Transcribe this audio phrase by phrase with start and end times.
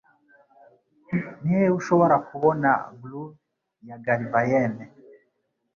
[1.43, 2.69] Ni he ushobora kubona
[3.01, 3.37] Groove
[3.87, 4.85] ya Galvayne?